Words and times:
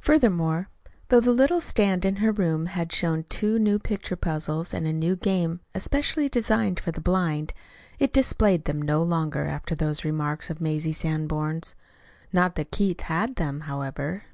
Furthermore, 0.00 0.70
though 1.08 1.20
the 1.20 1.34
little 1.34 1.60
stand 1.60 2.06
in 2.06 2.16
her 2.16 2.32
room 2.32 2.64
had 2.64 2.90
shown 2.94 3.24
two 3.24 3.58
new 3.58 3.78
picture 3.78 4.16
puzzles 4.16 4.72
and 4.72 4.86
a 4.86 4.90
new 4.94 5.16
game 5.16 5.60
especially 5.74 6.30
designed 6.30 6.80
for 6.80 6.92
the 6.92 7.00
blind, 7.02 7.52
it 7.98 8.10
displayed 8.10 8.64
them 8.64 8.80
no 8.80 9.02
longer 9.02 9.44
after 9.44 9.74
those 9.74 10.02
remarks 10.02 10.48
of 10.48 10.62
Mazie 10.62 10.94
Sanborn's. 10.94 11.74
Not 12.32 12.54
that 12.54 12.70
Keith 12.70 13.00
had 13.02 13.36
them, 13.36 13.60
however. 13.68 14.24